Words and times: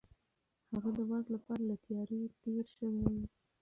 هغه 0.71 0.89
د 0.97 0.99
واک 1.09 1.25
لپاره 1.35 1.61
له 1.69 1.75
تيارۍ 1.85 2.21
تېر 2.43 2.65
شوی 2.75 3.01
و. 3.15 3.15